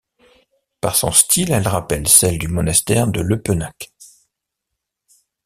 [0.81, 3.93] Par son style, elle rappelle celle du monastère de Lepenac.